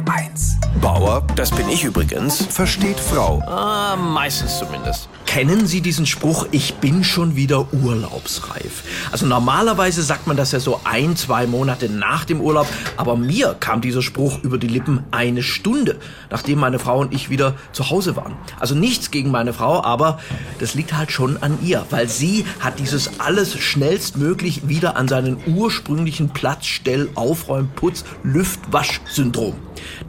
[0.00, 0.56] HR1.
[0.80, 3.42] Bauer, das bin ich übrigens, versteht Frau.
[3.46, 5.08] Ah, meistens zumindest.
[5.30, 8.82] Kennen Sie diesen Spruch, ich bin schon wieder urlaubsreif?
[9.12, 13.54] Also normalerweise sagt man das ja so ein, zwei Monate nach dem Urlaub, aber mir
[13.60, 17.90] kam dieser Spruch über die Lippen eine Stunde, nachdem meine Frau und ich wieder zu
[17.90, 18.34] Hause waren.
[18.58, 20.18] Also nichts gegen meine Frau, aber
[20.58, 25.36] das liegt halt schon an ihr, weil sie hat dieses alles schnellstmöglich wieder an seinen
[25.46, 29.54] ursprünglichen Platz, Stell, Aufräum, Putz, Lüft, Wasch Syndrom.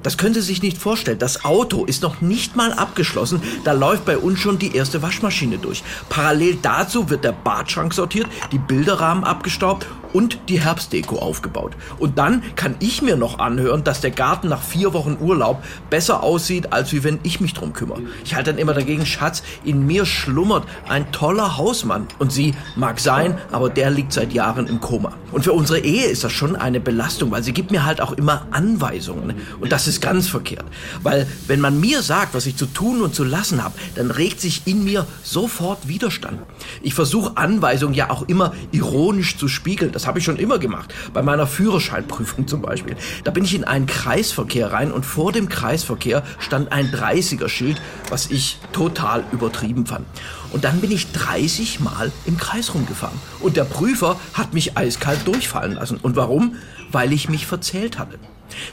[0.03, 1.19] Das können Sie sich nicht vorstellen.
[1.19, 3.41] Das Auto ist noch nicht mal abgeschlossen.
[3.63, 5.83] Da läuft bei uns schon die erste Waschmaschine durch.
[6.07, 11.73] Parallel dazu wird der Badschrank sortiert, die Bilderrahmen abgestaubt und die Herbstdeko aufgebaut.
[11.99, 16.23] Und dann kann ich mir noch anhören, dass der Garten nach vier Wochen Urlaub besser
[16.23, 18.01] aussieht, als wie wenn ich mich drum kümmere.
[18.23, 22.07] Ich halte dann immer dagegen, Schatz, in mir schlummert ein toller Hausmann.
[22.19, 25.13] Und sie mag sein, aber der liegt seit Jahren im Koma.
[25.31, 28.11] Und für unsere Ehe ist das schon eine Belastung, weil sie gibt mir halt auch
[28.11, 29.35] immer Anweisungen.
[29.59, 30.65] Und das ist ganz verkehrt.
[31.03, 34.41] Weil wenn man mir sagt, was ich zu tun und zu lassen habe, dann regt
[34.41, 36.39] sich in mir sofort Widerstand.
[36.81, 39.91] Ich versuche Anweisungen ja auch immer ironisch zu spiegeln.
[40.01, 40.95] Das habe ich schon immer gemacht.
[41.13, 42.95] Bei meiner Führerscheinprüfung zum Beispiel.
[43.23, 48.31] Da bin ich in einen Kreisverkehr rein und vor dem Kreisverkehr stand ein 30er-Schild, was
[48.31, 50.07] ich total übertrieben fand.
[50.51, 53.19] Und dann bin ich 30 Mal im Kreis rumgefahren.
[53.39, 55.97] Und der Prüfer hat mich eiskalt durchfallen lassen.
[56.01, 56.55] Und warum?
[56.91, 58.19] Weil ich mich verzählt hatte.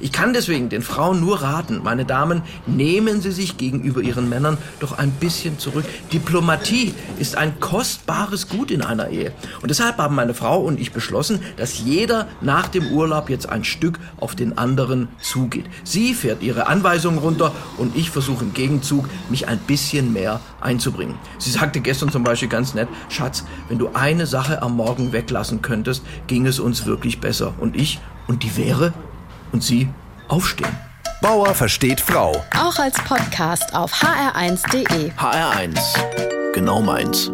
[0.00, 4.58] Ich kann deswegen den Frauen nur raten, meine Damen, nehmen Sie sich gegenüber Ihren Männern
[4.80, 5.84] doch ein bisschen zurück.
[6.12, 9.32] Diplomatie ist ein kostbares Gut in einer Ehe.
[9.62, 13.64] Und deshalb haben meine Frau und ich beschlossen, dass jeder nach dem Urlaub jetzt ein
[13.64, 15.66] Stück auf den anderen zugeht.
[15.84, 21.16] Sie fährt ihre Anweisungen runter und ich versuche im Gegenzug, mich ein bisschen mehr einzubringen.
[21.38, 25.60] Sie sagte gestern zum Beispiel ganz nett, Schatz, wenn du eine Sache am Morgen weglassen
[25.60, 27.52] könntest, ging es uns wirklich besser.
[27.58, 28.94] Und ich, und die wäre,
[29.52, 29.90] und Sie
[30.28, 30.74] aufstehen.
[31.20, 32.42] Bauer versteht Frau.
[32.56, 35.10] Auch als Podcast auf hr1.de.
[35.10, 35.78] HR1.
[36.54, 37.30] Genau meins.